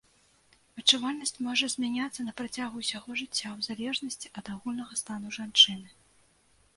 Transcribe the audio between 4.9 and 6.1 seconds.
стану жанчыны.